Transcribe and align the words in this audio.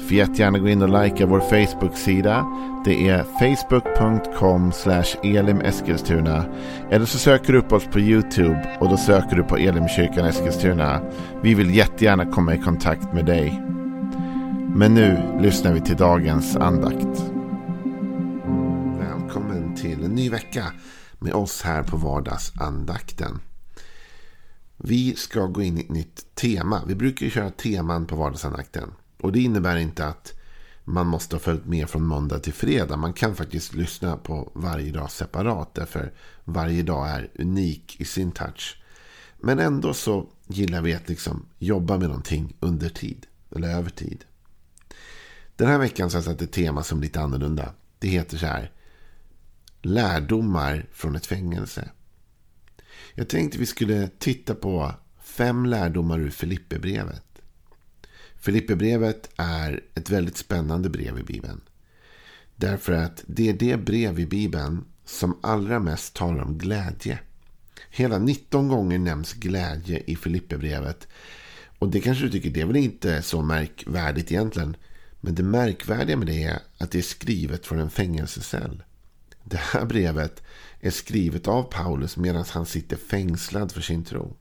Får 0.00 0.12
jättegärna 0.12 0.58
gå 0.58 0.68
in 0.68 0.82
och 0.82 1.02
likea 1.02 1.26
vår 1.26 1.40
Facebook-sida. 1.40 2.46
Det 2.84 3.08
är 3.08 3.22
facebook.com 3.22 4.72
elimeskilstuna. 5.22 6.44
Eller 6.90 7.06
så 7.06 7.18
söker 7.18 7.52
du 7.52 7.58
upp 7.58 7.72
oss 7.72 7.84
på 7.84 8.00
YouTube 8.00 8.76
och 8.80 8.88
då 8.88 8.96
söker 8.96 9.36
du 9.36 9.42
på 9.42 9.56
Elimkyrkan 9.56 10.26
Eskilstuna. 10.26 11.00
Vi 11.42 11.54
vill 11.54 11.74
jättegärna 11.74 12.26
komma 12.26 12.54
i 12.54 12.58
kontakt 12.58 13.12
med 13.12 13.26
dig. 13.26 13.62
Men 14.74 14.94
nu 14.94 15.38
lyssnar 15.40 15.72
vi 15.72 15.80
till 15.80 15.96
dagens 15.96 16.56
andakt. 16.56 17.24
Välkommen 18.98 19.76
till 19.76 20.04
en 20.04 20.10
ny 20.10 20.30
vecka 20.30 20.72
med 21.18 21.32
oss 21.32 21.62
här 21.62 21.82
på 21.82 21.96
vardagsandakten. 21.96 23.40
Vi 24.76 25.14
ska 25.16 25.46
gå 25.46 25.62
in 25.62 25.78
i 25.78 25.80
ett 25.80 25.90
nytt 25.90 26.34
tema. 26.34 26.82
Vi 26.86 26.94
brukar 26.94 27.26
ju 27.26 27.30
köra 27.30 27.50
teman 27.50 28.06
på 28.06 28.16
vardagsandakten. 28.16 28.90
Och 29.20 29.32
det 29.32 29.40
innebär 29.40 29.76
inte 29.76 30.06
att 30.06 30.34
man 30.84 31.06
måste 31.06 31.36
ha 31.36 31.40
följt 31.40 31.66
med 31.66 31.90
från 31.90 32.04
måndag 32.04 32.38
till 32.38 32.52
fredag. 32.52 32.96
Man 32.96 33.12
kan 33.12 33.36
faktiskt 33.36 33.74
lyssna 33.74 34.16
på 34.16 34.52
varje 34.54 34.92
dag 34.92 35.10
separat. 35.10 35.74
Därför 35.74 36.12
varje 36.44 36.82
dag 36.82 37.08
är 37.08 37.30
unik 37.34 38.00
i 38.00 38.04
sin 38.04 38.32
touch. 38.32 38.82
Men 39.38 39.58
ändå 39.58 39.94
så 39.94 40.26
gillar 40.46 40.82
vi 40.82 40.94
att 40.94 41.08
liksom 41.08 41.46
jobba 41.58 41.98
med 41.98 42.08
någonting 42.08 42.56
under 42.60 42.88
tid. 42.88 43.26
Eller 43.56 43.68
över 43.68 43.90
tid. 43.90 44.24
Den 45.56 45.68
här 45.68 45.78
veckan 45.78 46.10
så 46.10 46.16
har 46.16 46.22
jag 46.22 46.32
satt 46.32 46.42
ett 46.42 46.52
tema 46.52 46.82
som 46.82 46.98
är 46.98 47.02
lite 47.02 47.20
annorlunda. 47.20 47.72
Det 47.98 48.08
heter 48.08 48.38
så 48.38 48.46
här. 48.46 48.72
Lärdomar 49.82 50.86
från 50.92 51.16
ett 51.16 51.26
fängelse. 51.26 51.90
Jag 53.14 53.28
tänkte 53.28 53.58
vi 53.58 53.66
skulle 53.66 54.08
titta 54.18 54.54
på 54.54 54.92
fem 55.22 55.66
lärdomar 55.66 56.18
ur 56.18 56.30
Filipperbrevet. 56.30 57.29
Filipperbrevet 58.40 59.30
är 59.36 59.80
ett 59.94 60.10
väldigt 60.10 60.36
spännande 60.36 60.88
brev 60.88 61.18
i 61.18 61.22
Bibeln. 61.22 61.60
Därför 62.56 62.92
att 62.92 63.24
det 63.26 63.48
är 63.48 63.52
det 63.52 63.76
brev 63.76 64.20
i 64.20 64.26
Bibeln 64.26 64.84
som 65.04 65.38
allra 65.42 65.78
mest 65.78 66.14
talar 66.14 66.42
om 66.42 66.58
glädje. 66.58 67.18
Hela 67.90 68.18
19 68.18 68.68
gånger 68.68 68.98
nämns 68.98 69.32
glädje 69.32 70.02
i 70.06 70.16
Filipperbrevet. 70.16 71.08
Och 71.78 71.88
det 71.88 72.00
kanske 72.00 72.24
du 72.24 72.30
tycker, 72.30 72.50
det 72.50 72.60
är 72.60 72.66
väl 72.66 72.76
inte 72.76 73.22
så 73.22 73.42
märkvärdigt 73.42 74.32
egentligen. 74.32 74.76
Men 75.20 75.34
det 75.34 75.42
märkvärdiga 75.42 76.16
med 76.16 76.26
det 76.26 76.42
är 76.42 76.58
att 76.78 76.90
det 76.90 76.98
är 76.98 77.02
skrivet 77.02 77.66
från 77.66 77.78
en 77.78 77.90
fängelsecell. 77.90 78.82
Det 79.44 79.60
här 79.60 79.84
brevet 79.84 80.42
är 80.80 80.90
skrivet 80.90 81.48
av 81.48 81.62
Paulus 81.62 82.16
medan 82.16 82.44
han 82.50 82.66
sitter 82.66 82.96
fängslad 82.96 83.72
för 83.72 83.80
sin 83.80 84.04
tro. 84.04 84.36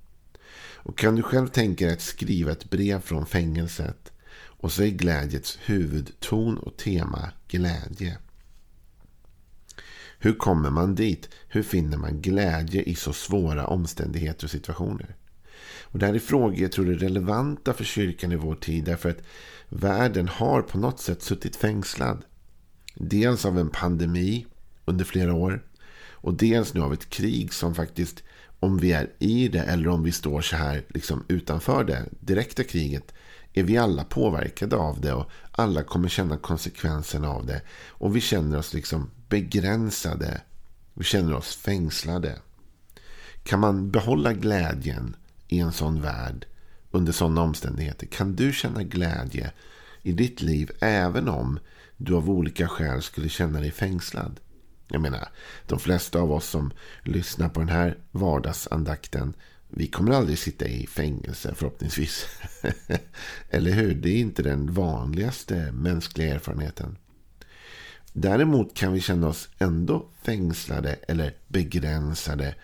Och 0.84 0.98
kan 0.98 1.16
du 1.16 1.24
själv 1.24 1.48
tänka 1.48 1.86
dig 1.86 1.94
att 1.94 2.02
skriva 2.02 2.52
ett 2.52 2.70
brev 2.70 3.02
från 3.02 3.26
fängelset 3.26 4.12
och 4.62 4.72
så 4.72 4.84
är 4.84 4.88
glädjets 4.88 5.60
huvudton 5.66 6.58
och 6.58 6.78
tema 6.78 7.32
glädje. 7.48 8.18
Hur 10.20 10.34
kommer 10.34 10.70
man 10.70 10.96
dit? 10.96 11.30
Hur 11.48 11.64
finner 11.64 11.98
man 11.98 12.22
glädje 12.22 12.84
i 12.84 12.96
så 12.96 13.14
svåra 13.14 13.68
omständigheter 13.68 14.46
och 14.46 14.52
situationer? 14.52 15.16
Och 15.82 16.00
det 16.00 16.06
här 16.06 16.14
är 16.14 16.20
frågor 16.20 16.60
jag 16.60 16.72
tror 16.72 16.89
är 16.89 16.95
relevanta 16.95 17.73
för 17.73 17.84
kyrkan 17.84 18.32
i 18.32 18.36
vår 18.36 18.56
tid. 18.56 18.84
Därför 18.84 19.10
att 19.10 19.23
världen 19.70 20.28
har 20.28 20.62
på 20.62 20.78
något 20.78 21.00
sätt 21.00 21.22
suttit 21.22 21.56
fängslad. 21.56 22.26
Dels 22.95 23.45
av 23.45 23.60
en 23.60 23.70
pandemi 23.70 24.45
under 24.86 25.06
flera 25.06 25.34
år. 25.34 25.66
Och 26.22 26.34
dels 26.34 26.73
nu 26.73 26.82
av 26.82 26.94
ett 26.94 27.10
krig 27.10 27.54
som 27.54 27.76
faktiskt 27.76 28.23
om 28.59 28.77
vi 28.77 28.92
är 28.92 29.09
i 29.20 29.47
det 29.47 29.59
eller 29.64 29.87
om 29.87 30.03
vi 30.03 30.11
står 30.11 30.42
så 30.42 30.55
här 30.55 30.83
liksom 30.89 31.25
utanför 31.27 31.83
det 31.83 32.05
direkta 32.20 32.64
kriget 32.64 33.14
är 33.53 33.64
vi 33.64 33.77
alla 33.77 34.03
påverkade 34.03 34.75
av 34.75 35.02
det 35.02 35.14
och 35.14 35.30
alla 35.52 35.83
kommer 35.83 36.09
känna 36.09 36.37
konsekvenserna 36.37 37.30
av 37.30 37.45
det. 37.45 37.61
Och 37.87 38.15
vi 38.15 38.21
känner 38.21 38.58
oss 38.58 38.73
liksom 38.73 39.11
begränsade. 39.30 40.42
Vi 40.93 41.03
känner 41.03 41.33
oss 41.33 41.55
fängslade. 41.55 42.39
Kan 43.43 43.59
man 43.59 43.92
behålla 43.92 44.33
glädjen 44.33 45.15
i 45.47 45.59
en 45.59 45.71
sån 45.71 46.02
värld 46.02 46.45
under 46.91 47.11
sådana 47.11 47.41
omständigheter? 47.41 48.08
Kan 48.08 48.36
du 48.36 48.53
känna 48.53 48.83
glädje 48.83 49.52
i 50.02 50.11
ditt 50.11 50.41
liv 50.41 50.71
även 50.80 51.30
om 51.30 51.59
du 51.97 52.15
av 52.15 52.30
olika 52.30 52.67
skäl 52.67 53.02
skulle 53.02 53.30
känna 53.30 53.59
dig 53.59 53.71
fängslad? 53.71 54.39
Jag 54.92 55.02
menar, 55.02 55.27
de 55.67 55.80
flesta 55.80 56.20
av 56.20 56.32
oss 56.32 56.45
som 56.45 56.72
lyssnar 57.04 57.50
på 57.50 57.60
den 57.60 57.70
här 57.70 57.98
vardagsandakten. 58.11 59.33
Vi 59.70 59.88
kommer 59.88 60.11
aldrig 60.11 60.38
sitta 60.38 60.67
i 60.67 60.88
fängelse 60.88 61.54
förhoppningsvis. 61.55 62.26
Eller 63.50 63.72
hur? 63.72 63.94
Det 63.94 64.10
är 64.10 64.17
inte 64.17 64.44
den 64.44 64.73
vanligaste 64.73 65.72
mänskliga 65.72 66.36
erfarenheten. 66.36 66.98
Däremot 68.14 68.76
kan 68.76 68.94
vi 68.94 69.02
känna 69.02 69.27
oss 69.27 69.50
ändå 69.60 70.10
fängslade 70.22 70.94
eller 71.08 71.33
begränsade 71.48 72.56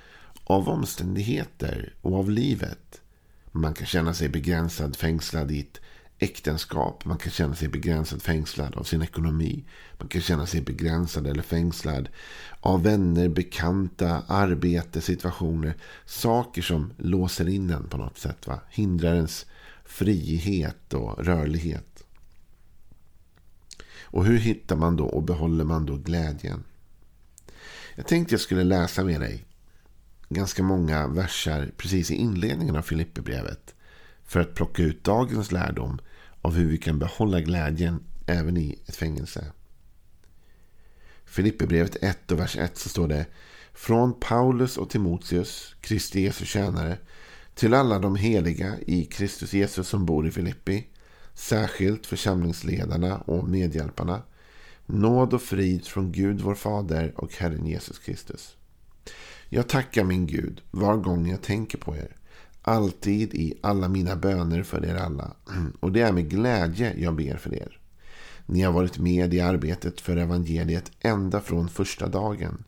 av 0.44 0.70
omständigheter 0.70 1.94
och 2.02 2.16
av 2.16 2.30
livet. 2.30 3.02
Man 3.52 3.74
kan 3.74 3.88
känna 3.88 4.14
sig 4.14 4.30
begränsad, 4.30 4.96
fängslad 4.96 5.52
i 5.52 5.60
ett 5.60 5.80
äktenskap. 6.20 7.06
Man 7.06 7.18
kan 7.18 7.32
känna 7.32 7.56
sig 7.56 7.68
begränsad, 7.68 8.22
fängslad 8.22 8.76
av 8.76 8.84
sin 8.84 9.02
ekonomi. 9.02 9.64
Man 10.00 10.08
kan 10.08 10.22
känna 10.22 10.46
sig 10.46 10.62
begränsad 10.62 11.28
eller 11.28 11.44
fängslad 11.44 12.10
av 12.60 12.84
vänner, 12.84 13.30
bekanta, 13.30 14.24
arbete, 14.28 15.02
situationer. 15.02 15.74
Saker 16.06 16.62
som 16.62 16.94
låser 16.98 17.50
in 17.50 17.70
en 17.70 17.90
på 17.90 17.98
något 17.98 18.18
sätt. 18.18 18.48
Va? 18.48 18.60
Hindrar 18.70 19.16
ens 19.16 19.46
frihet 19.86 20.94
och 20.94 21.26
rörlighet. 21.26 22.04
Och 24.02 24.26
hur 24.26 24.38
hittar 24.38 24.76
man 24.76 24.96
då 24.96 25.06
och 25.06 25.24
behåller 25.24 25.64
man 25.64 25.86
då 25.86 25.96
glädjen? 25.96 26.64
Jag 27.96 28.08
tänkte 28.08 28.34
jag 28.34 28.42
skulle 28.42 28.64
läsa 28.64 29.04
med 29.04 29.22
dig 29.22 29.46
ganska 30.30 30.64
många 30.64 31.08
versar 31.08 31.72
precis 31.78 32.12
i 32.12 32.16
inledningen 32.16 32.76
av 32.76 32.82
Filipperbrevet. 32.82 33.75
För 34.26 34.40
att 34.40 34.54
plocka 34.54 34.84
ut 34.84 35.04
dagens 35.04 35.52
lärdom 35.52 36.00
av 36.42 36.54
hur 36.54 36.66
vi 36.66 36.78
kan 36.78 37.00
behålla 37.00 37.42
glädjen 37.42 38.04
även 38.26 38.58
i 38.58 38.80
ett 38.86 38.96
fängelse. 38.96 39.52
Filipperbrevet 41.26 42.04
1 42.04 42.32
och 42.32 42.40
vers 42.40 42.58
1 42.58 42.78
så 42.78 42.90
står 42.90 43.08
det 43.08 43.26
Från 43.74 44.20
Paulus 44.20 44.78
och 44.78 44.90
Timoteus, 44.90 45.76
Kristi 45.82 46.22
Jesu 46.22 46.46
tjänare, 46.46 46.98
till 47.56 47.74
alla 47.74 48.00
de 48.00 48.16
heliga 48.16 48.76
i 48.88 49.06
Kristus 49.06 49.54
Jesus 49.54 49.88
som 49.88 50.06
bor 50.06 50.28
i 50.28 50.32
Filippi, 50.32 50.88
särskilt 51.34 52.06
församlingsledarna 52.06 53.18
och 53.18 53.50
medhjälparna, 53.50 54.22
nåd 54.86 55.34
och 55.34 55.42
frid 55.42 55.86
från 55.86 56.12
Gud 56.12 56.42
vår 56.42 56.56
Fader 56.56 57.14
och 57.16 57.34
Herren 57.34 57.66
Jesus 57.66 58.00
Kristus. 58.00 58.56
Jag 59.50 59.70
tackar 59.70 60.04
min 60.04 60.28
Gud 60.28 60.62
var 60.72 60.98
gång 60.98 61.30
jag 61.30 61.42
tänker 61.42 61.78
på 61.78 61.96
er 61.96 62.15
alltid 62.68 63.34
i 63.34 63.54
alla 63.62 63.90
mina 63.90 64.16
böner 64.16 64.64
för 64.64 64.86
er 64.86 64.96
alla. 64.96 65.36
Mm. 65.52 65.74
Och 65.80 65.92
det 65.92 66.02
är 66.02 66.12
med 66.12 66.30
glädje 66.30 66.94
jag 66.98 67.16
ber 67.16 67.38
för 67.38 67.54
er. 67.54 67.80
Ni 68.46 68.62
har 68.62 68.72
varit 68.72 68.98
med 68.98 69.34
i 69.34 69.40
arbetet 69.40 70.02
för 70.02 70.18
evangeliet 70.18 70.92
ända 71.00 71.42
från 71.42 71.70
första 71.70 72.08
dagen. 72.08 72.64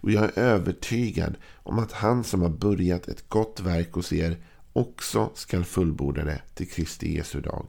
Och 0.00 0.10
jag 0.10 0.24
är 0.24 0.38
övertygad 0.38 1.34
om 1.54 1.78
att 1.78 1.92
han 1.92 2.24
som 2.24 2.42
har 2.42 2.48
börjat 2.48 3.08
ett 3.08 3.28
gott 3.28 3.60
verk 3.60 3.92
hos 3.92 4.12
er 4.12 4.36
också 4.72 5.30
skall 5.34 5.64
fullborda 5.64 6.24
det 6.24 6.42
till 6.54 6.68
Kristi 6.68 7.16
Jesu 7.16 7.40
dag. 7.40 7.66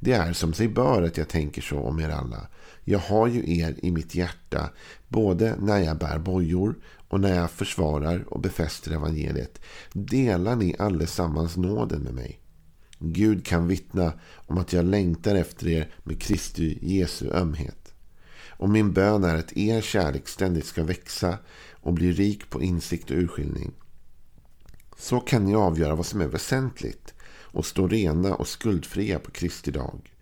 Det 0.00 0.12
är 0.12 0.32
som 0.32 0.52
sig 0.52 0.68
bör 0.68 1.02
att 1.02 1.16
jag 1.16 1.28
tänker 1.28 1.62
så 1.62 1.78
om 1.78 2.00
er 2.00 2.08
alla. 2.08 2.48
Jag 2.84 2.98
har 2.98 3.26
ju 3.26 3.58
er 3.58 3.74
i 3.82 3.90
mitt 3.90 4.14
hjärta, 4.14 4.70
både 5.08 5.56
när 5.60 5.78
jag 5.78 5.98
bär 5.98 6.18
bojor 6.18 6.78
och 7.08 7.20
när 7.20 7.34
jag 7.34 7.50
försvarar 7.50 8.24
och 8.28 8.40
befäster 8.40 8.92
evangeliet. 8.92 9.60
Delar 9.92 10.56
ni 10.56 10.74
allesammans 10.78 11.56
nåden 11.56 12.02
med 12.02 12.14
mig. 12.14 12.40
Gud 12.98 13.46
kan 13.46 13.68
vittna 13.68 14.12
om 14.34 14.58
att 14.58 14.72
jag 14.72 14.84
längtar 14.84 15.34
efter 15.34 15.68
er 15.68 15.94
med 16.04 16.22
Kristi 16.22 16.78
Jesu 16.82 17.30
ömhet. 17.30 17.94
Och 18.48 18.68
min 18.68 18.92
bön 18.92 19.24
är 19.24 19.34
att 19.34 19.56
er 19.56 19.80
kärlek 19.80 20.28
ständigt 20.28 20.66
ska 20.66 20.84
växa 20.84 21.38
och 21.72 21.92
bli 21.92 22.12
rik 22.12 22.50
på 22.50 22.62
insikt 22.62 23.10
och 23.10 23.16
urskiljning. 23.16 23.72
Så 24.98 25.20
kan 25.20 25.44
ni 25.44 25.54
avgöra 25.54 25.94
vad 25.94 26.06
som 26.06 26.20
är 26.20 26.26
väsentligt 26.26 27.14
och 27.30 27.66
stå 27.66 27.88
rena 27.88 28.34
och 28.34 28.48
skuldfria 28.48 29.18
på 29.18 29.30
Kristi 29.30 29.70
dag. 29.70 30.12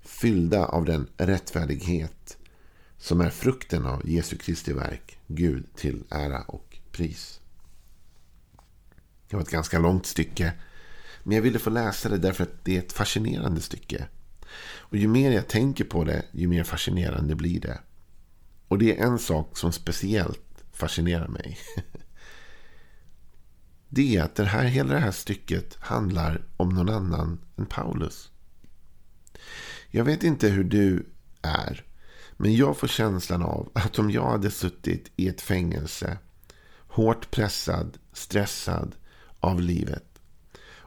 Fyllda 0.00 0.66
av 0.66 0.84
den 0.84 1.06
rättfärdighet 1.16 2.38
som 2.98 3.20
är 3.20 3.30
frukten 3.30 3.86
av 3.86 4.08
Jesu 4.08 4.36
Kristi 4.36 4.72
verk, 4.72 5.18
Gud 5.26 5.64
till 5.74 6.04
ära 6.10 6.42
och 6.42 6.78
pris. 6.92 7.40
Det 9.28 9.36
var 9.36 9.42
ett 9.42 9.50
ganska 9.50 9.78
långt 9.78 10.06
stycke. 10.06 10.52
Men 11.22 11.36
jag 11.36 11.42
ville 11.42 11.58
få 11.58 11.70
läsa 11.70 12.08
det 12.08 12.18
därför 12.18 12.44
att 12.44 12.64
det 12.64 12.76
är 12.76 12.78
ett 12.78 12.92
fascinerande 12.92 13.60
stycke. 13.60 14.08
Och 14.62 14.96
ju 14.96 15.08
mer 15.08 15.30
jag 15.30 15.48
tänker 15.48 15.84
på 15.84 16.04
det, 16.04 16.24
ju 16.32 16.48
mer 16.48 16.64
fascinerande 16.64 17.34
blir 17.34 17.60
det. 17.60 17.78
Och 18.68 18.78
det 18.78 18.98
är 18.98 19.04
en 19.04 19.18
sak 19.18 19.58
som 19.58 19.72
speciellt 19.72 20.64
fascinerar 20.72 21.28
mig. 21.28 21.58
Det 23.88 24.16
är 24.16 24.22
att 24.22 24.34
det 24.34 24.44
här, 24.44 24.64
hela 24.64 24.94
det 24.94 25.00
här 25.00 25.10
stycket 25.10 25.76
handlar 25.80 26.46
om 26.56 26.68
någon 26.68 26.88
annan 26.88 27.38
än 27.56 27.66
Paulus. 27.66 28.30
Jag 29.90 30.04
vet 30.04 30.22
inte 30.22 30.48
hur 30.48 30.64
du 30.64 31.06
är. 31.42 31.84
Men 32.36 32.56
jag 32.56 32.76
får 32.76 32.88
känslan 32.88 33.42
av 33.42 33.70
att 33.72 33.98
om 33.98 34.10
jag 34.10 34.30
hade 34.30 34.50
suttit 34.50 35.10
i 35.16 35.28
ett 35.28 35.40
fängelse. 35.40 36.18
Hårt 36.88 37.30
pressad, 37.30 37.98
stressad 38.12 38.94
av 39.40 39.60
livet. 39.60 40.04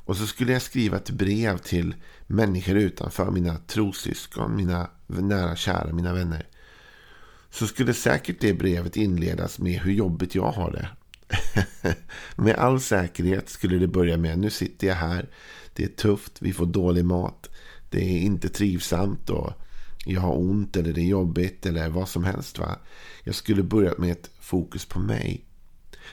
Och 0.04 0.18
så 0.18 0.28
skulle 0.28 0.54
jag 0.54 0.62
skriva 0.62 0.98
ett 0.98 1.10
brev 1.10 1.58
till 1.58 1.96
människor 2.28 2.76
utanför. 2.76 3.32
Mina 3.32 3.58
trossyskon, 3.58 4.56
mina 4.56 4.90
nära 5.08 5.56
kära, 5.56 5.94
mina 5.94 6.14
vänner. 6.14 6.48
Så 7.50 7.68
skulle 7.68 7.94
säkert 7.94 8.42
det 8.42 8.54
brevet 8.54 8.98
inledas 8.98 9.60
med 9.60 9.80
hur 9.80 9.92
jobbigt 9.92 10.36
jag 10.36 10.52
har 10.52 10.72
det. 10.72 10.90
med 12.36 12.56
all 12.56 12.82
säkerhet 12.82 13.50
skulle 13.50 13.78
det 13.78 13.88
börja 13.88 14.18
med 14.18 14.40
nu 14.40 14.50
sitter 14.50 14.88
jag 14.88 14.96
här. 14.96 15.30
Det 15.74 15.84
är 15.84 15.88
tufft, 15.88 16.42
vi 16.42 16.54
får 16.54 16.66
dålig 16.66 17.06
mat. 17.06 17.50
Det 17.90 18.00
är 18.00 18.20
inte 18.20 18.50
trivsamt 18.50 19.30
och 19.30 19.54
jag 20.06 20.22
har 20.22 20.38
ont 20.38 20.76
eller 20.76 20.94
det 20.94 21.02
är 21.02 21.06
jobbigt 21.06 21.66
eller 21.66 21.90
vad 21.90 22.10
som 22.10 22.24
helst. 22.24 22.60
Va? 22.60 22.80
Jag 23.24 23.36
skulle 23.36 23.64
börja 23.64 23.94
med 23.98 24.12
ett 24.12 24.30
fokus 24.40 24.86
på 24.86 25.00
mig. 25.00 25.46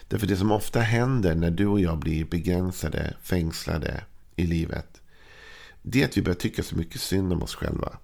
Därför 0.09 0.27
det 0.27 0.37
som 0.37 0.53
ofta 0.53 0.81
händer 0.81 1.35
när 1.35 1.51
du 1.51 1.67
och 1.67 1.81
jag 1.81 1.99
blir 1.99 2.25
begränsade, 2.25 3.17
fängslade 3.23 4.05
i 4.37 4.47
livet. 4.47 5.01
Det 5.83 6.03
är 6.03 6.05
att 6.05 6.17
vi 6.17 6.23
börjar 6.23 6.37
tycka 6.37 6.63
så 6.63 6.77
mycket 6.77 7.01
synd 7.01 7.33
om 7.33 7.43
oss 7.43 7.55
själva. 7.55 7.99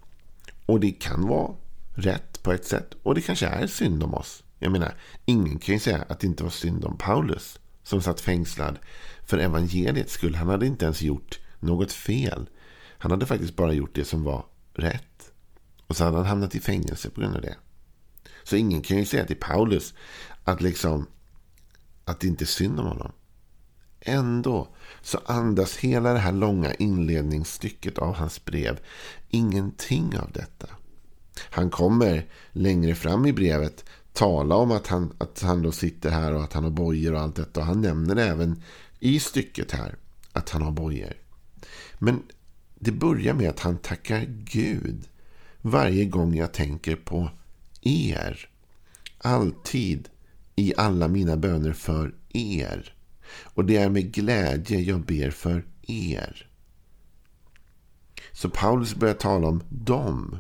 Och 0.67 0.81
det 0.81 0.91
kan 0.91 1.29
vara 1.29 1.55
rätt 1.95 2.43
på 2.43 2.53
ett 2.53 2.65
sätt. 2.65 2.95
Och 3.03 3.15
det 3.15 3.21
kanske 3.21 3.47
är 3.47 3.67
synd 3.67 4.03
om 4.03 4.15
oss. 4.15 4.44
Jag 4.59 4.73
menar, 4.73 4.95
ingen 5.25 5.59
kan 5.59 5.75
ju 5.75 5.79
säga 5.79 6.05
att 6.09 6.21
det 6.21 6.27
inte 6.27 6.43
var 6.43 6.51
synd 6.51 6.85
om 6.85 6.99
Paulus. 6.99 7.59
Som 7.83 8.03
satt 8.03 8.21
fängslad 8.21 8.79
för 9.25 9.39
evangeliets 9.39 10.13
skull. 10.13 10.35
Han 10.35 10.49
hade 10.49 10.67
inte 10.67 10.85
ens 10.85 11.03
gjort 11.03 11.41
något 11.61 11.93
fel. 11.93 12.49
Han 12.99 13.11
hade 13.11 13.27
faktiskt 13.27 13.57
bara 13.57 13.73
gjort 13.73 13.95
det 13.95 14.05
som 14.05 14.25
var 14.25 14.47
rätt. 14.75 15.33
Och 15.87 15.97
så 15.97 16.05
hade 16.05 16.17
han 16.17 16.27
hamnat 16.27 16.55
i 16.55 16.61
fängelse 16.61 17.11
på 17.11 17.21
grund 17.21 17.37
av 17.37 17.43
det. 17.43 17.57
Så 18.45 18.57
ingen 18.57 18.83
kan 18.83 18.97
ju 18.97 19.05
säga 19.05 19.27
till 19.27 19.37
Paulus 19.37 19.95
att 20.45 20.61
liksom 20.61 21.07
att 22.05 22.21
det 22.21 22.27
inte 22.27 22.45
är 22.45 22.47
synd 22.47 22.81
om 22.81 22.87
honom. 22.87 23.13
Ändå 24.01 24.69
så 25.03 25.19
andas 25.27 25.77
hela 25.77 26.13
det 26.13 26.19
här 26.19 26.33
långa 26.33 26.75
inledningsstycket 26.75 27.99
av 27.99 28.15
hans 28.15 28.45
brev 28.45 28.81
ingenting 29.29 30.19
av 30.19 30.33
detta. 30.33 30.67
Han 31.41 31.71
kommer 31.71 32.27
längre 32.53 32.95
fram 32.95 33.27
i 33.27 33.33
brevet 33.33 33.85
tala 34.15 34.55
om 34.55 34.71
att 34.71 34.87
han, 34.87 35.13
att 35.19 35.41
han 35.41 35.63
då 35.63 35.73
sitter 35.73 36.11
här 36.11 36.35
och 36.35 36.45
att 36.45 36.53
han 36.53 36.65
har 36.65 36.71
bojor 36.71 37.15
och 37.15 37.21
allt 37.21 37.37
detta. 37.37 37.61
Och 37.61 37.67
han 37.67 37.81
nämner 37.81 38.17
även 38.17 38.63
i 39.01 39.21
stycket 39.21 39.73
här 39.73 39.97
att 40.33 40.51
han 40.51 40.63
har 40.63 40.73
bojor. 40.73 41.13
Men 41.99 42.23
det 42.75 42.93
börjar 42.93 43.35
med 43.35 43.51
att 43.51 43.61
han 43.61 43.79
tackar 43.79 44.25
Gud 44.29 45.09
varje 45.61 46.05
gång 46.05 46.35
jag 46.35 46.53
tänker 46.53 46.97
på 46.97 47.31
er. 47.81 48.49
Alltid 49.19 50.09
i 50.57 50.73
alla 50.77 51.09
mina 51.09 51.37
böner 51.37 51.73
för 51.73 52.15
er. 52.29 52.95
Och 53.43 53.65
det 53.65 53.77
är 53.77 53.89
med 53.89 54.13
glädje 54.13 54.81
jag 54.81 55.01
ber 55.01 55.31
för 55.31 55.65
er. 55.83 56.49
Så 58.33 58.51
Paulus 58.51 58.95
börjar 58.95 59.15
tala 59.15 59.49
om 59.49 59.63
dem. 59.69 60.39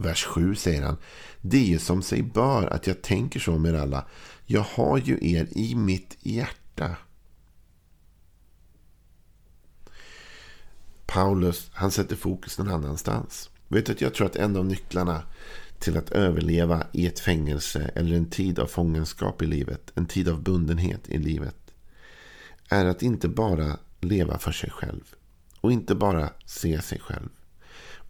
Vers 0.00 0.24
7 0.24 0.54
säger 0.54 0.82
han. 0.82 0.96
Det 1.40 1.74
är 1.74 1.78
som 1.78 2.02
sig 2.02 2.22
bör 2.22 2.66
att 2.66 2.86
jag 2.86 3.02
tänker 3.02 3.40
så 3.40 3.58
med 3.58 3.74
alla. 3.74 4.06
Jag 4.46 4.60
har 4.60 4.98
ju 4.98 5.18
er 5.20 5.48
i 5.50 5.74
mitt 5.74 6.16
hjärta. 6.20 6.96
Paulus 11.06 11.70
han 11.72 11.90
sätter 11.90 12.16
fokus 12.16 12.58
någon 12.58 12.68
annanstans. 12.68 13.50
Vet 13.68 13.86
du 13.86 13.92
att 13.92 14.00
jag 14.00 14.14
tror 14.14 14.26
att 14.26 14.36
en 14.36 14.56
av 14.56 14.66
nycklarna 14.66 15.22
till 15.78 15.96
att 15.96 16.10
överleva 16.10 16.86
i 16.92 17.06
ett 17.06 17.20
fängelse 17.20 17.90
eller 17.94 18.16
en 18.16 18.30
tid 18.30 18.58
av 18.58 18.66
fångenskap 18.66 19.42
i 19.42 19.46
livet, 19.46 19.92
en 19.94 20.06
tid 20.06 20.28
av 20.28 20.42
bundenhet 20.42 21.08
i 21.08 21.18
livet, 21.18 21.74
är 22.68 22.84
att 22.84 23.02
inte 23.02 23.28
bara 23.28 23.76
leva 24.00 24.38
för 24.38 24.52
sig 24.52 24.70
själv 24.70 25.14
och 25.60 25.72
inte 25.72 25.94
bara 25.94 26.30
se 26.46 26.82
sig 26.82 27.00
själv 27.00 27.28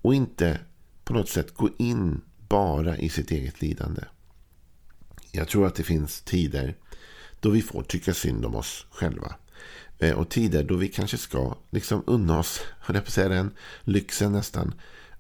och 0.03 0.15
inte 0.15 0.59
på 1.11 1.17
något 1.17 1.29
sätt 1.29 1.55
gå 1.55 1.69
in 1.79 2.21
bara 2.49 2.97
i 2.97 3.09
sitt 3.09 3.31
eget 3.31 3.63
lidande. 3.63 4.03
Jag 5.33 5.49
tror 5.49 5.67
att 5.67 5.75
det 5.75 5.83
finns 5.83 6.21
tider 6.21 6.77
då 7.41 7.51
vi 7.51 7.63
får 7.63 7.83
tycka 7.83 8.15
synd 8.15 8.45
om 8.45 8.55
oss 8.55 8.87
själva. 8.91 9.35
Eh, 9.99 10.19
och 10.19 10.29
tider 10.29 10.65
då 10.65 10.77
vi 10.77 10.89
kanske 10.89 11.19
ska 11.19 11.57
liksom 11.71 12.03
unna 12.07 12.39
oss, 12.39 12.61
höll 12.81 12.97
jag 12.97 13.05
på 13.05 13.09
att 13.09 13.15
säga 13.15 13.29
den, 13.29 13.51
lyxen 13.85 14.33
nästan. 14.33 14.75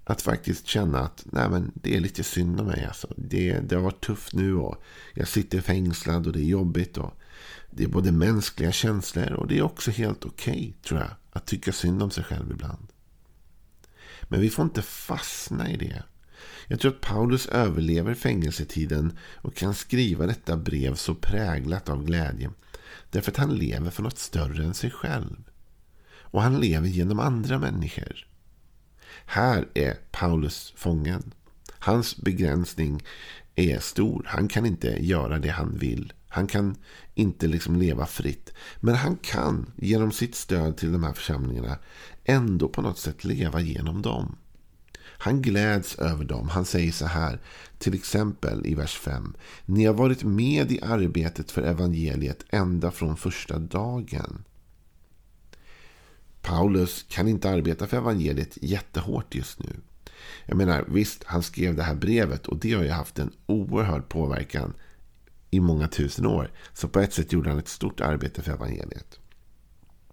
Att 0.04 0.22
faktiskt 0.22 0.66
känna 0.66 0.98
att 0.98 1.24
nej 1.24 1.50
men, 1.50 1.72
det 1.74 1.96
är 1.96 2.00
lite 2.00 2.24
synd 2.24 2.60
om 2.60 2.66
mig. 2.66 2.84
Alltså. 2.84 3.14
Det, 3.16 3.58
det 3.58 3.74
har 3.74 3.82
varit 3.82 4.04
tufft 4.04 4.34
nu 4.34 4.54
och 4.54 4.82
jag 5.14 5.28
sitter 5.28 5.60
fängslad 5.60 6.26
och 6.26 6.32
det 6.32 6.40
är 6.40 6.44
jobbigt. 6.44 6.98
Och 6.98 7.14
det 7.70 7.84
är 7.84 7.88
både 7.88 8.12
mänskliga 8.12 8.72
känslor 8.72 9.32
och 9.32 9.46
det 9.46 9.58
är 9.58 9.62
också 9.62 9.90
helt 9.90 10.24
okej 10.24 10.52
okay, 10.52 10.72
tror 10.72 11.00
jag. 11.00 11.10
Att 11.32 11.46
tycka 11.46 11.72
synd 11.72 12.02
om 12.02 12.10
sig 12.10 12.24
själv 12.24 12.50
ibland. 12.50 12.89
Men 14.30 14.40
vi 14.40 14.50
får 14.50 14.64
inte 14.64 14.82
fastna 14.82 15.70
i 15.70 15.76
det. 15.76 16.02
Jag 16.66 16.80
tror 16.80 16.92
att 16.92 17.00
Paulus 17.00 17.46
överlever 17.46 18.14
fängelsetiden 18.14 19.18
och 19.34 19.54
kan 19.54 19.74
skriva 19.74 20.26
detta 20.26 20.56
brev 20.56 20.94
så 20.94 21.14
präglat 21.14 21.88
av 21.88 22.04
glädje. 22.04 22.50
Därför 23.10 23.30
att 23.30 23.36
han 23.36 23.54
lever 23.54 23.90
för 23.90 24.02
något 24.02 24.18
större 24.18 24.64
än 24.64 24.74
sig 24.74 24.90
själv. 24.90 25.50
Och 26.10 26.42
han 26.42 26.60
lever 26.60 26.88
genom 26.88 27.20
andra 27.20 27.58
människor. 27.58 28.26
Här 29.26 29.68
är 29.74 29.94
Paulus 30.10 30.72
fången. 30.76 31.32
Hans 31.78 32.16
begränsning 32.16 33.02
är 33.54 33.78
stor. 33.78 34.24
Han 34.28 34.48
kan 34.48 34.66
inte 34.66 35.06
göra 35.06 35.38
det 35.38 35.50
han 35.50 35.78
vill. 35.78 36.12
Han 36.32 36.46
kan 36.46 36.76
inte 37.14 37.46
liksom 37.46 37.76
leva 37.76 38.06
fritt. 38.06 38.52
Men 38.80 38.94
han 38.94 39.16
kan 39.16 39.72
genom 39.76 40.12
sitt 40.12 40.34
stöd 40.34 40.76
till 40.76 40.92
de 40.92 41.04
här 41.04 41.12
församlingarna 41.12 41.78
ändå 42.24 42.68
på 42.68 42.82
något 42.82 42.98
sätt 42.98 43.24
leva 43.24 43.60
genom 43.60 44.02
dem. 44.02 44.36
Han 45.02 45.42
gläds 45.42 45.98
över 45.98 46.24
dem. 46.24 46.48
Han 46.48 46.64
säger 46.64 46.92
så 46.92 47.06
här, 47.06 47.40
till 47.78 47.94
exempel 47.94 48.66
i 48.66 48.74
vers 48.74 48.98
5. 48.98 49.34
Ni 49.64 49.84
har 49.84 49.94
varit 49.94 50.24
med 50.24 50.72
i 50.72 50.80
arbetet 50.82 51.50
för 51.50 51.62
evangeliet 51.62 52.44
ända 52.50 52.90
från 52.90 53.16
första 53.16 53.58
dagen. 53.58 54.44
Paulus 56.42 57.06
kan 57.08 57.28
inte 57.28 57.50
arbeta 57.50 57.86
för 57.86 57.96
evangeliet 57.96 58.58
jättehårt 58.62 59.34
just 59.34 59.58
nu. 59.58 59.76
Jag 60.46 60.56
menar, 60.56 60.84
visst, 60.88 61.24
han 61.24 61.42
skrev 61.42 61.76
det 61.76 61.82
här 61.82 61.94
brevet 61.94 62.46
och 62.46 62.56
det 62.56 62.72
har 62.72 62.82
ju 62.82 62.90
haft 62.90 63.18
en 63.18 63.32
oerhörd 63.46 64.08
påverkan 64.08 64.74
i 65.50 65.60
många 65.60 65.88
tusen 65.88 66.26
år. 66.26 66.50
Så 66.72 66.88
på 66.88 67.00
ett 67.00 67.12
sätt 67.12 67.32
gjorde 67.32 67.50
han 67.50 67.58
ett 67.58 67.68
stort 67.68 68.00
arbete 68.00 68.42
för 68.42 68.52
evangeliet. 68.52 69.18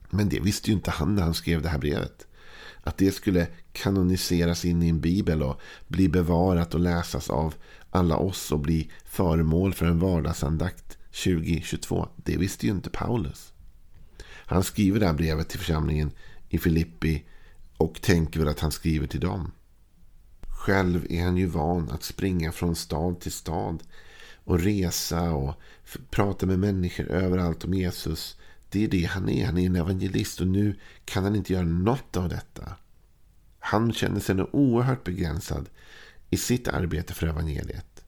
Men 0.09 0.29
det 0.29 0.39
visste 0.39 0.69
ju 0.69 0.75
inte 0.75 0.91
han 0.91 1.15
när 1.15 1.23
han 1.23 1.33
skrev 1.33 1.61
det 1.61 1.69
här 1.69 1.79
brevet. 1.79 2.27
Att 2.83 2.97
det 2.97 3.11
skulle 3.11 3.47
kanoniseras 3.71 4.65
in 4.65 4.83
i 4.83 4.89
en 4.89 5.01
bibel 5.01 5.43
och 5.43 5.61
bli 5.87 6.09
bevarat 6.09 6.73
och 6.73 6.79
läsas 6.79 7.29
av 7.29 7.55
alla 7.89 8.17
oss 8.17 8.51
och 8.51 8.59
bli 8.59 8.91
föremål 9.05 9.73
för 9.73 9.85
en 9.85 9.99
vardagsandakt 9.99 10.97
2022. 11.23 12.07
Det 12.15 12.37
visste 12.37 12.65
ju 12.65 12.71
inte 12.71 12.89
Paulus. 12.89 13.53
Han 14.29 14.63
skriver 14.63 14.99
det 14.99 15.05
här 15.05 15.13
brevet 15.13 15.49
till 15.49 15.59
församlingen 15.59 16.11
i 16.49 16.57
Filippi 16.57 17.25
och 17.77 18.01
tänker 18.01 18.39
väl 18.39 18.49
att 18.49 18.59
han 18.59 18.71
skriver 18.71 19.07
till 19.07 19.19
dem. 19.19 19.51
Själv 20.41 21.07
är 21.09 21.23
han 21.23 21.37
ju 21.37 21.45
van 21.45 21.89
att 21.89 22.03
springa 22.03 22.51
från 22.51 22.75
stad 22.75 23.19
till 23.19 23.31
stad 23.31 23.83
och 24.47 24.59
resa 24.59 25.31
och 25.31 25.55
prata 26.09 26.45
med 26.45 26.59
människor 26.59 27.11
överallt 27.11 27.65
om 27.65 27.73
Jesus. 27.73 28.37
Det 28.69 28.83
är 28.83 28.87
det 28.87 29.03
han 29.03 29.29
är. 29.29 29.45
Han 29.45 29.57
är 29.57 29.65
en 29.65 29.75
evangelist 29.75 30.41
och 30.41 30.47
nu 30.47 30.75
kan 31.05 31.23
han 31.23 31.35
inte 31.35 31.53
göra 31.53 31.65
något 31.65 32.17
av 32.17 32.29
detta. 32.29 32.75
Han 33.59 33.93
känner 33.93 34.19
sig 34.19 34.41
oerhört 34.51 35.03
begränsad 35.03 35.69
i 36.29 36.37
sitt 36.37 36.67
arbete 36.67 37.13
för 37.13 37.27
evangeliet. 37.27 38.03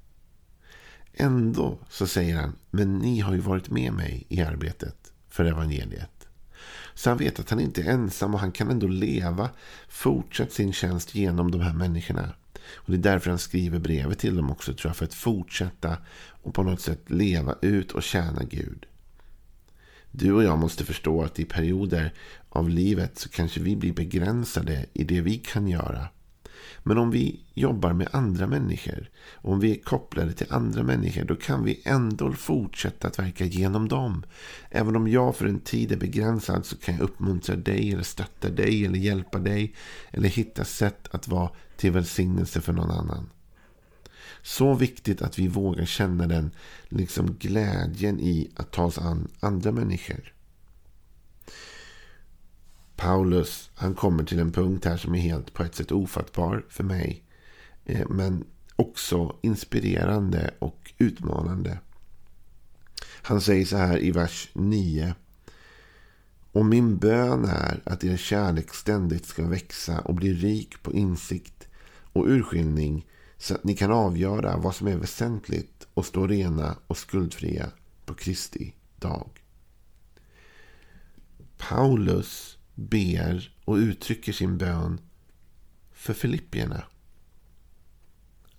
Ändå 1.14 1.80
så 1.90 2.08
säger 2.08 2.36
han, 2.36 2.56
men 2.72 2.98
ni 2.98 3.20
har 3.20 3.34
ju 3.34 3.40
varit 3.40 3.70
med 3.70 3.94
mig 3.94 4.26
i 4.30 4.42
arbetet 4.42 5.14
för 5.30 5.46
evangeliet. 5.46 6.28
Så 6.94 7.10
han 7.10 7.18
vet 7.18 7.40
att 7.40 7.50
han 7.50 7.60
inte 7.60 7.82
är 7.82 7.90
ensam 7.90 8.34
och 8.34 8.40
han 8.40 8.52
kan 8.52 8.70
ändå 8.70 8.88
leva, 8.88 9.50
fortsätta 9.90 10.52
sin 10.52 10.74
tjänst 10.74 11.16
genom 11.16 11.52
de 11.52 11.62
här 11.62 11.74
människorna. 11.74 12.34
Och 12.76 12.92
Det 12.92 12.98
är 12.98 13.12
därför 13.12 13.30
han 13.30 13.40
skriver 13.40 13.80
brevet 13.80 14.20
till 14.20 14.36
dem 14.36 14.52
också, 14.52 14.74
tror 14.74 14.90
jag, 14.90 14.96
för 14.96 15.06
att 15.06 15.14
fortsätta 15.14 15.98
och 16.44 16.54
på 16.54 16.64
något 16.64 16.82
sätt 16.82 17.10
leva 17.10 17.56
ut 17.62 17.92
och 17.92 18.04
tjäna 18.04 18.44
Gud. 18.44 18.86
Du 20.12 20.34
och 20.34 20.44
jag 20.44 20.60
måste 20.60 20.86
förstå 20.86 21.24
att 21.24 21.40
i 21.40 21.46
perioder 21.46 22.14
av 22.50 22.70
livet 22.70 23.20
så 23.20 23.30
kanske 23.30 23.60
vi 23.60 23.76
blir 23.76 23.94
begränsade 23.94 24.86
i 24.94 25.04
det 25.04 25.22
vi 25.22 25.38
kan 25.38 25.68
göra. 25.68 26.08
Men 26.84 26.98
om 26.98 27.12
vi 27.12 27.40
jobbar 27.54 27.94
med 27.94 28.08
andra 28.12 28.48
människor, 28.48 29.10
om 29.36 29.60
vi 29.60 29.72
är 29.72 29.82
kopplade 29.84 30.34
till 30.34 30.48
andra 30.50 30.84
människor, 30.84 31.24
då 31.24 31.36
kan 31.36 31.64
vi 31.64 31.82
ändå 31.84 32.34
fortsätta 32.34 33.08
att 33.08 33.20
verka 33.20 33.46
genom 33.46 33.88
dem. 33.88 34.24
Även 34.70 34.96
om 34.96 35.08
jag 35.08 35.36
för 35.36 35.46
en 35.46 35.60
tid 35.60 35.92
är 35.92 35.98
begränsad 35.98 36.66
så 36.66 36.78
kan 36.78 36.96
jag 36.96 37.04
uppmuntra 37.04 37.56
dig, 37.56 37.94
eller 37.94 38.04
stötta 38.04 38.50
dig, 38.50 38.86
eller 38.86 39.00
hjälpa 39.00 39.40
dig, 39.40 39.76
eller 40.12 40.30
hitta 40.30 40.64
sätt 40.64 41.08
att 41.12 41.28
vara 41.28 41.50
till 41.78 41.92
välsignelse 41.92 42.62
för 42.62 42.74
någon 42.74 42.92
annan. 42.92 43.30
Så 44.42 44.74
viktigt 44.74 45.22
att 45.22 45.40
vi 45.40 45.48
vågar 45.48 45.86
känna 45.86 46.28
den 46.28 46.52
liksom 46.90 47.36
glädjen 47.40 48.20
i 48.20 48.52
att 48.56 48.72
ta 48.72 48.84
oss 48.84 48.98
an 48.98 49.28
andra 49.40 49.72
människor. 49.72 50.34
Paulus 53.00 53.72
han 53.76 53.94
kommer 53.94 54.24
till 54.24 54.40
en 54.40 54.52
punkt 54.52 54.86
här 54.86 54.98
som 54.98 55.16
är 55.16 55.20
helt 55.20 55.54
på 55.54 55.64
ett 55.64 55.76
sätt 55.76 55.92
ofattbar 55.92 56.66
för 56.70 56.84
mig. 56.84 57.24
Eh, 57.86 58.10
men 58.10 58.46
också 58.76 59.36
inspirerande 59.42 60.54
och 60.60 60.94
utmanande. 60.98 61.80
Han 63.22 63.42
säger 63.42 63.66
så 63.66 63.78
här 63.78 64.04
i 64.04 64.12
vers 64.12 64.50
9. 64.54 65.16
Och 66.52 66.66
min 66.66 66.98
bön 66.98 67.46
är 67.46 67.82
att 67.84 68.04
er 68.04 68.18
kärlek 68.18 68.74
ständigt 68.74 69.26
ska 69.26 69.48
växa 69.48 70.00
och 70.00 70.16
bli 70.16 70.34
rik 70.34 70.84
på 70.84 70.94
insikt 70.94 71.68
och 72.14 72.26
urskiljning 72.28 73.06
så 73.38 73.56
att 73.56 73.64
ni 73.64 73.76
kan 73.76 73.92
avgöra 73.92 74.58
vad 74.58 74.76
som 74.76 74.88
är 74.88 74.98
väsentligt 74.98 75.88
och 75.94 76.06
stå 76.06 76.28
rena 76.28 76.76
och 76.88 76.98
skuldfria 76.98 77.72
på 78.06 78.14
Kristi 78.14 78.74
dag. 78.96 79.30
Paulus 81.58 82.59
ber 82.80 83.52
och 83.66 83.76
uttrycker 83.76 84.34
sin 84.34 84.58
bön 84.58 85.02
för 85.94 86.14
Filippierna. 86.14 86.84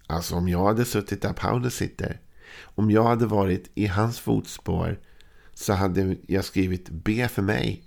Alltså 0.06 0.34
om 0.34 0.48
jag 0.48 0.64
hade 0.64 0.84
suttit 0.84 1.22
där 1.22 1.32
Paulus 1.32 1.74
sitter. 1.74 2.20
Om 2.62 2.90
jag 2.90 3.04
hade 3.04 3.26
varit 3.26 3.70
i 3.74 3.86
hans 3.86 4.18
fotspår 4.18 4.98
så 5.54 5.72
hade 5.72 6.16
jag 6.26 6.44
skrivit 6.44 6.90
be 6.90 7.28
för 7.28 7.42
mig. 7.42 7.84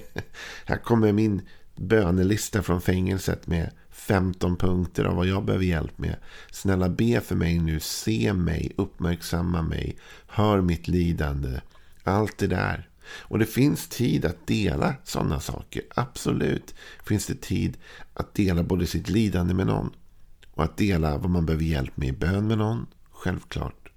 Här 0.64 0.76
kommer 0.76 1.12
min 1.12 1.42
bönelista 1.76 2.62
från 2.62 2.80
fängelset 2.80 3.46
med 3.46 3.70
15 3.90 4.56
punkter 4.56 5.04
av 5.04 5.16
vad 5.16 5.26
jag 5.26 5.44
behöver 5.44 5.64
hjälp 5.64 5.98
med. 5.98 6.16
Snälla 6.50 6.88
be 6.88 7.20
för 7.20 7.34
mig 7.34 7.58
nu. 7.58 7.80
Se 7.80 8.32
mig, 8.32 8.72
uppmärksamma 8.76 9.62
mig, 9.62 9.96
hör 10.26 10.60
mitt 10.60 10.88
lidande. 10.88 11.60
Allt 12.04 12.38
det 12.38 12.46
där. 12.46 12.88
Och 13.08 13.38
det 13.38 13.46
finns 13.46 13.88
tid 13.88 14.24
att 14.24 14.46
dela 14.46 14.94
sådana 15.04 15.40
saker. 15.40 15.82
Absolut 15.94 16.74
finns 17.04 17.26
det 17.26 17.40
tid 17.40 17.76
att 18.14 18.34
dela 18.34 18.62
både 18.62 18.86
sitt 18.86 19.08
lidande 19.08 19.54
med 19.54 19.66
någon 19.66 19.90
och 20.50 20.64
att 20.64 20.76
dela 20.76 21.18
vad 21.18 21.30
man 21.30 21.46
behöver 21.46 21.64
hjälp 21.64 21.96
med 21.96 22.08
i 22.08 22.12
bön 22.12 22.46
med 22.46 22.58
någon. 22.58 22.86
Självklart. 23.10 23.88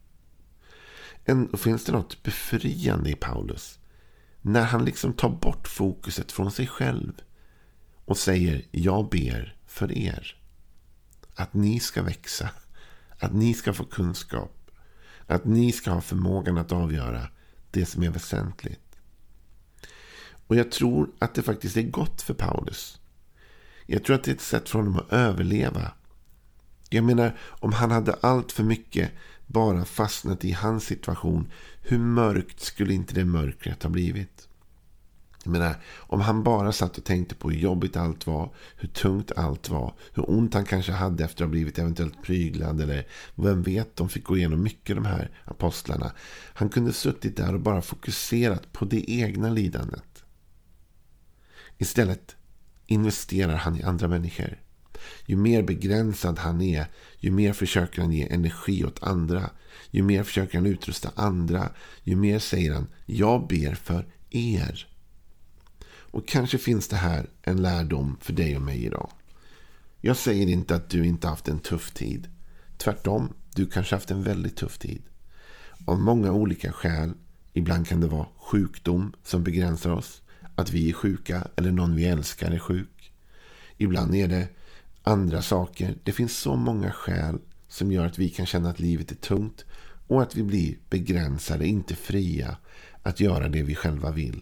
Ändå 1.26 1.58
finns 1.58 1.86
det 1.86 1.92
något 1.92 2.24
befriande 2.24 3.10
i 3.10 3.16
Paulus. 3.16 3.80
När 4.42 4.64
han 4.64 4.86
liksom 4.86 5.14
tar 5.14 5.30
bort 5.30 5.68
fokuset 5.68 6.32
från 6.32 6.52
sig 6.52 6.68
själv 6.68 7.14
och 8.06 8.18
säger 8.18 8.66
jag 8.72 9.10
ber 9.10 9.56
för 9.68 9.92
er. 9.92 10.36
Att 11.36 11.54
ni 11.54 11.80
ska 11.80 12.04
växa. 12.04 12.50
Att 13.20 13.34
ni 13.34 13.54
ska 13.54 13.74
få 13.74 13.86
kunskap. 13.86 14.72
Att 15.28 15.46
ni 15.46 15.72
ska 15.72 15.92
ha 15.92 16.02
förmågan 16.02 16.58
att 16.58 16.72
avgöra 16.72 17.28
det 17.72 17.86
som 17.86 18.04
är 18.04 18.10
väsentligt. 18.10 18.89
Och 20.50 20.56
jag 20.56 20.72
tror 20.72 21.10
att 21.20 21.34
det 21.34 21.42
faktiskt 21.42 21.78
är 21.78 21.82
gott 21.82 22.22
för 22.22 22.34
Paulus. 22.34 23.00
Jag 23.86 24.04
tror 24.04 24.16
att 24.16 24.24
det 24.24 24.32
är 24.32 24.36
ett 24.36 24.42
sätt 24.42 24.70
för 24.70 24.80
honom 24.80 24.96
att 24.96 25.14
överleva. 25.14 25.92
Jag 26.90 27.04
menar, 27.04 27.38
om 27.42 27.74
han 27.74 27.92
hade 27.92 28.14
allt 28.14 28.52
för 28.52 28.64
mycket 28.64 29.12
bara 29.48 29.86
fastnat 29.86 30.46
i 30.46 30.52
hans 30.52 30.84
situation, 30.84 31.52
hur 31.82 32.00
mörkt 32.00 32.62
skulle 32.62 32.94
inte 32.94 33.14
det 33.14 33.26
mörkret 33.26 33.84
ha 33.84 33.90
blivit? 33.90 34.48
Jag 35.44 35.52
menar, 35.52 35.76
om 35.98 36.22
han 36.22 36.44
bara 36.44 36.72
satt 36.72 36.98
och 36.98 37.04
tänkte 37.04 37.36
på 37.36 37.50
hur 37.50 37.60
jobbigt 37.60 37.98
allt 37.98 38.28
var, 38.28 38.54
hur 38.76 38.88
tungt 38.90 39.32
allt 39.32 39.70
var, 39.70 39.94
hur 40.14 40.30
ont 40.30 40.54
han 40.54 40.66
kanske 40.66 40.92
hade 40.92 41.24
efter 41.24 41.44
att 41.44 41.48
ha 41.48 41.52
blivit 41.52 41.80
eventuellt 41.80 42.24
pryglad 42.24 42.82
eller 42.82 43.08
vem 43.36 43.64
vet, 43.64 43.96
de 43.96 44.10
fick 44.10 44.24
gå 44.24 44.38
igenom 44.38 44.64
mycket 44.64 44.96
de 44.96 45.06
här 45.06 45.32
apostlarna. 45.46 46.12
Han 46.54 46.70
kunde 46.70 46.94
suttit 46.94 47.38
där 47.38 47.54
och 47.54 47.62
bara 47.62 47.82
fokuserat 47.82 48.72
på 48.74 48.86
det 48.86 49.12
egna 49.12 49.50
lidandet. 49.50 50.09
Istället 51.82 52.36
investerar 52.86 53.56
han 53.56 53.76
i 53.78 53.84
andra 53.84 54.08
människor. 54.08 54.60
Ju 55.26 55.36
mer 55.36 55.64
begränsad 55.64 56.40
han 56.40 56.62
är, 56.62 56.86
ju 57.20 57.32
mer 57.32 57.54
försöker 57.54 58.02
han 58.02 58.12
ge 58.12 58.28
energi 58.34 58.86
åt 58.86 59.04
andra. 59.04 59.50
Ju 59.92 60.04
mer 60.04 60.24
försöker 60.24 60.58
han 60.58 60.68
utrusta 60.68 61.12
andra. 61.16 61.70
Ju 62.04 62.16
mer 62.16 62.40
säger 62.40 62.74
han, 62.74 62.88
jag 63.06 63.48
ber 63.48 63.76
för 63.76 64.08
er. 64.30 64.88
Och 66.12 66.28
kanske 66.28 66.58
finns 66.58 66.88
det 66.88 66.96
här 66.96 67.30
en 67.42 67.62
lärdom 67.62 68.18
för 68.22 68.34
dig 68.34 68.56
och 68.56 68.62
mig 68.62 68.86
idag. 68.86 69.12
Jag 70.02 70.18
säger 70.18 70.48
inte 70.48 70.76
att 70.76 70.90
du 70.90 71.06
inte 71.06 71.28
haft 71.28 71.48
en 71.48 71.60
tuff 71.60 71.92
tid. 71.92 72.28
Tvärtom, 72.78 73.34
du 73.56 73.66
kanske 73.66 73.96
haft 73.96 74.12
en 74.12 74.24
väldigt 74.24 74.56
tuff 74.56 74.78
tid. 74.78 75.02
Av 75.86 76.00
många 76.00 76.32
olika 76.32 76.72
skäl. 76.72 77.14
Ibland 77.54 77.88
kan 77.88 78.02
det 78.02 78.08
vara 78.08 78.28
sjukdom 78.38 79.14
som 79.24 79.44
begränsar 79.44 79.92
oss 79.92 80.22
att 80.60 80.72
vi 80.72 80.90
är 80.90 80.94
sjuka 80.94 81.48
eller 81.56 81.72
någon 81.72 81.96
vi 81.96 82.06
älskar 82.06 82.52
är 82.52 82.60
sjuk. 82.60 83.12
Ibland 83.78 84.16
är 84.16 84.28
det 84.28 84.48
andra 85.04 85.42
saker. 85.42 85.96
Det 86.04 86.12
finns 86.12 86.38
så 86.38 86.56
många 86.56 86.92
skäl 86.92 87.40
som 87.68 87.92
gör 87.92 88.06
att 88.06 88.20
vi 88.20 88.30
kan 88.30 88.46
känna 88.46 88.70
att 88.70 88.80
livet 88.80 89.12
är 89.12 89.16
tungt 89.16 89.66
och 90.08 90.22
att 90.22 90.36
vi 90.36 90.44
blir 90.44 90.78
begränsade, 90.90 91.68
inte 91.68 91.96
fria 91.96 92.58
att 93.04 93.20
göra 93.20 93.50
det 93.50 93.64
vi 93.64 93.76
själva 93.76 94.12
vill. 94.12 94.42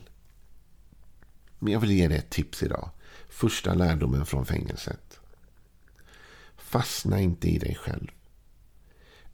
Men 1.59 1.73
jag 1.73 1.79
vill 1.79 1.91
ge 1.91 2.07
dig 2.07 2.17
ett 2.17 2.29
tips 2.29 2.63
idag. 2.63 2.89
Första 3.29 3.73
lärdomen 3.73 4.25
från 4.25 4.45
fängelset. 4.45 5.19
Fastna 6.57 7.19
inte 7.19 7.47
i 7.47 7.57
dig 7.57 7.75
själv. 7.75 8.07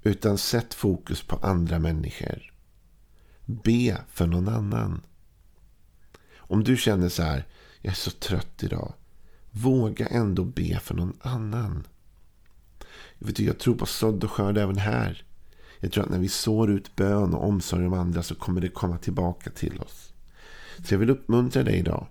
Utan 0.04 0.38
sätt 0.38 0.74
fokus 0.74 1.22
på 1.22 1.36
andra 1.36 1.80
människor. 1.80 2.54
Be 3.46 4.02
för 4.08 4.28
någon 4.28 4.48
annan. 4.48 5.02
Om 6.48 6.64
du 6.64 6.78
känner 6.78 7.10
så 7.10 7.24
här, 7.24 7.48
jag 7.82 7.92
är 7.92 7.96
så 7.96 8.12
trött 8.12 8.64
idag. 8.64 8.94
Våga 9.52 10.08
ändå 10.08 10.44
be 10.44 10.80
för 10.80 10.96
någon 10.96 11.18
annan. 11.22 11.88
Jag, 13.20 13.28
vet, 13.28 13.40
jag 13.40 13.60
tror 13.60 13.76
på 13.76 13.86
sådd 13.86 14.24
och 14.24 14.32
skörd 14.32 14.58
även 14.58 14.78
här. 14.78 15.24
Jag 15.80 15.92
tror 15.92 16.04
att 16.04 16.10
när 16.10 16.20
vi 16.20 16.30
sår 16.30 16.72
ut 16.72 16.96
bön 16.96 17.34
och 17.34 17.48
omsorg 17.48 17.86
om 17.86 17.94
andra 17.94 18.24
så 18.24 18.36
kommer 18.36 18.62
det 18.62 18.70
komma 18.70 18.98
tillbaka 18.98 19.50
till 19.50 19.80
oss. 19.80 20.14
Så 20.86 20.94
jag 20.94 21.00
vill 21.00 21.10
uppmuntra 21.10 21.64
dig 21.64 21.76
idag. 21.76 22.08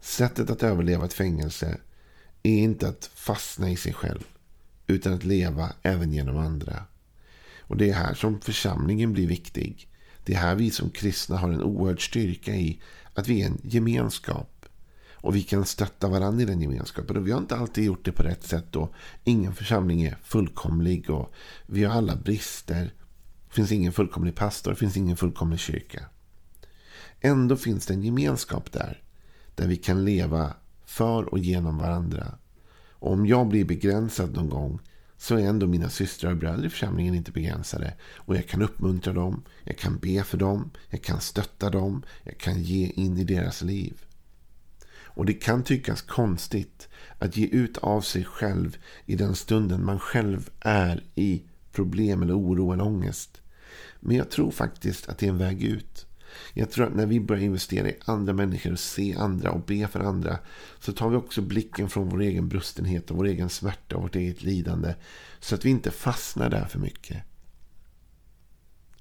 Sättet 0.00 0.50
att 0.50 0.62
överleva 0.62 1.04
ett 1.04 1.12
fängelse 1.12 1.78
är 2.42 2.58
inte 2.58 2.88
att 2.88 3.10
fastna 3.14 3.70
i 3.70 3.76
sig 3.76 3.92
själv. 3.92 4.24
Utan 4.86 5.12
att 5.12 5.24
leva 5.24 5.72
även 5.82 6.12
genom 6.12 6.36
andra. 6.36 6.84
Och 7.60 7.76
det 7.76 7.90
är 7.90 7.94
här 7.94 8.14
som 8.14 8.40
församlingen 8.40 9.12
blir 9.12 9.26
viktig. 9.26 9.88
Det 10.24 10.34
är 10.34 10.38
här 10.38 10.54
vi 10.54 10.70
som 10.70 10.90
kristna 10.90 11.36
har 11.36 11.48
en 11.48 11.62
oerhörd 11.62 12.06
styrka 12.06 12.54
i 12.54 12.80
att 13.14 13.28
vi 13.28 13.42
är 13.42 13.46
en 13.46 13.60
gemenskap. 13.62 14.66
Och 15.22 15.36
vi 15.36 15.42
kan 15.42 15.64
stötta 15.64 16.08
varandra 16.08 16.42
i 16.42 16.46
den 16.46 16.60
gemenskapen. 16.60 17.16
Och 17.16 17.26
vi 17.26 17.32
har 17.32 17.38
inte 17.38 17.56
alltid 17.56 17.84
gjort 17.84 18.04
det 18.04 18.12
på 18.12 18.22
rätt 18.22 18.44
sätt. 18.44 18.76
Och 18.76 18.92
ingen 19.24 19.54
församling 19.54 20.02
är 20.02 20.18
fullkomlig. 20.22 21.10
Och 21.10 21.32
vi 21.66 21.84
har 21.84 21.96
alla 21.96 22.16
brister. 22.16 22.94
Det 23.48 23.54
finns 23.54 23.72
ingen 23.72 23.92
fullkomlig 23.92 24.34
pastor. 24.34 24.70
Det 24.70 24.76
finns 24.76 24.96
ingen 24.96 25.16
fullkomlig 25.16 25.60
kyrka. 25.60 26.04
Ändå 27.20 27.56
finns 27.56 27.86
det 27.86 27.94
en 27.94 28.02
gemenskap 28.02 28.72
där. 28.72 29.02
Där 29.54 29.68
vi 29.68 29.76
kan 29.76 30.04
leva 30.04 30.54
för 30.84 31.24
och 31.24 31.38
genom 31.38 31.78
varandra. 31.78 32.34
Och 32.90 33.12
om 33.12 33.26
jag 33.26 33.48
blir 33.48 33.64
begränsad 33.64 34.34
någon 34.34 34.48
gång 34.48 34.80
så 35.20 35.36
är 35.36 35.40
ändå 35.40 35.66
mina 35.66 35.90
systrar 35.90 36.30
och 36.30 36.36
bröder 36.36 36.66
i 36.66 36.70
församlingen 36.70 37.14
inte 37.14 37.32
begränsade. 37.32 37.94
Och 38.16 38.36
jag 38.36 38.48
kan 38.48 38.62
uppmuntra 38.62 39.12
dem, 39.12 39.42
jag 39.64 39.78
kan 39.78 39.98
be 39.98 40.24
för 40.24 40.38
dem, 40.38 40.70
jag 40.88 41.02
kan 41.02 41.20
stötta 41.20 41.70
dem, 41.70 42.02
jag 42.24 42.38
kan 42.38 42.62
ge 42.62 42.86
in 42.86 43.18
i 43.18 43.24
deras 43.24 43.62
liv. 43.62 44.04
Och 44.90 45.26
det 45.26 45.32
kan 45.32 45.62
tyckas 45.62 46.02
konstigt 46.02 46.88
att 47.18 47.36
ge 47.36 47.46
ut 47.46 47.78
av 47.78 48.00
sig 48.00 48.24
själv 48.24 48.76
i 49.06 49.16
den 49.16 49.34
stunden 49.34 49.84
man 49.84 49.98
själv 49.98 50.50
är 50.60 51.04
i 51.14 51.42
problem 51.72 52.22
eller 52.22 52.38
oro 52.38 52.72
eller 52.72 52.84
ångest. 52.84 53.40
Men 54.00 54.16
jag 54.16 54.30
tror 54.30 54.50
faktiskt 54.50 55.08
att 55.08 55.18
det 55.18 55.26
är 55.26 55.30
en 55.30 55.38
väg 55.38 55.62
ut. 55.62 56.06
Jag 56.54 56.70
tror 56.70 56.86
att 56.86 56.94
när 56.94 57.06
vi 57.06 57.20
börjar 57.20 57.42
investera 57.42 57.88
i 57.88 57.96
andra 58.04 58.32
människor 58.32 58.72
och 58.72 58.78
se 58.78 59.14
andra 59.14 59.50
och 59.50 59.64
be 59.64 59.88
för 59.88 60.00
andra 60.00 60.38
så 60.78 60.92
tar 60.92 61.08
vi 61.08 61.16
också 61.16 61.42
blicken 61.42 61.88
från 61.88 62.08
vår 62.08 62.20
egen 62.20 62.48
brustenhet 62.48 63.10
och 63.10 63.16
vår 63.16 63.26
egen 63.26 63.48
smärta 63.48 63.96
och 63.96 64.02
vårt 64.02 64.16
eget 64.16 64.42
lidande 64.42 64.94
så 65.40 65.54
att 65.54 65.64
vi 65.64 65.70
inte 65.70 65.90
fastnar 65.90 66.50
där 66.50 66.64
för 66.64 66.78
mycket. 66.78 67.22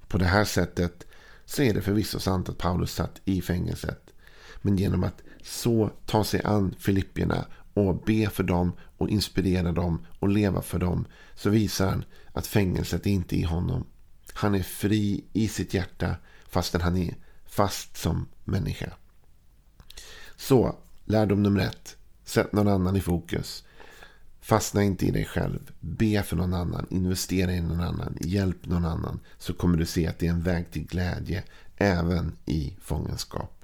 På 0.08 0.18
det 0.18 0.26
här 0.26 0.46
sättet 0.46 1.08
så 1.46 1.62
är 1.62 1.74
det 1.74 1.82
förvisso 1.82 2.20
sant 2.20 2.50
att 2.50 2.58
Paulus 2.58 2.94
satt 2.94 3.22
i 3.26 3.42
fängelset. 3.42 4.14
Men 4.62 4.78
genom 4.78 5.04
att 5.04 5.22
så 5.44 5.92
ta 6.06 6.24
sig 6.24 6.42
an 6.44 6.76
Filippierna 6.80 7.46
och 7.74 8.04
be 8.06 8.30
för 8.30 8.44
dem 8.44 8.72
och 8.98 9.10
inspirera 9.10 9.72
dem 9.72 10.06
och 10.20 10.30
leva 10.30 10.62
för 10.62 10.80
dem 10.80 11.06
så 11.36 11.50
visar 11.50 11.90
han 11.90 12.06
att 12.34 12.48
fängelset 12.48 13.06
är 13.06 13.12
inte 13.12 13.36
i 13.36 13.44
honom. 13.44 13.86
Han 14.34 14.56
är 14.56 14.64
fri 14.64 15.24
i 15.34 15.48
sitt 15.48 15.74
hjärta 15.74 16.16
fastän 16.50 16.82
han 16.82 16.98
är 16.98 17.16
fast 17.46 17.98
som 17.98 18.28
människa. 18.44 18.94
Så, 20.36 20.76
lärdom 21.06 21.44
nummer 21.44 21.60
ett. 21.60 21.98
Sätt 22.24 22.54
någon 22.54 22.68
annan 22.68 22.96
i 22.96 23.02
fokus. 23.02 23.64
Fastna 24.42 24.84
inte 24.84 25.06
i 25.06 25.12
dig 25.12 25.26
själv. 25.26 25.72
Be 25.80 26.24
för 26.24 26.36
någon 26.36 26.54
annan. 26.54 26.88
Investera 26.90 27.54
i 27.54 27.62
någon 27.62 27.82
annan. 27.82 28.18
Hjälp 28.22 28.66
någon 28.66 28.86
annan. 28.86 29.20
Så 29.38 29.54
kommer 29.54 29.78
du 29.78 29.86
se 29.86 30.08
att 30.08 30.20
det 30.20 30.28
är 30.28 30.32
en 30.32 30.42
väg 30.42 30.72
till 30.72 30.86
glädje 30.86 31.44
även 31.78 32.38
i 32.46 32.76
fångenskap. 32.82 33.59